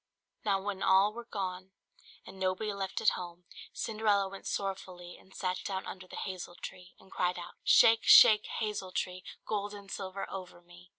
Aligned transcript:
Now 0.43 0.59
when 0.59 0.81
all 0.81 1.13
were 1.13 1.25
gone, 1.25 1.73
and 2.25 2.39
nobody 2.39 2.73
left 2.73 3.01
at 3.01 3.09
home, 3.09 3.45
Cinderella 3.71 4.27
went 4.27 4.47
sorrowfully 4.47 5.15
and 5.15 5.31
sat 5.35 5.63
down 5.63 5.85
under 5.85 6.07
the 6.07 6.15
hazel 6.15 6.55
tree, 6.55 6.95
and 6.99 7.11
cried 7.11 7.37
out 7.37 7.53
"Shake, 7.63 8.01
shake, 8.01 8.47
hazel 8.47 8.91
tree, 8.91 9.23
Gold 9.45 9.75
and 9.75 9.91
silver 9.91 10.27
over 10.27 10.59
me!" 10.59 10.89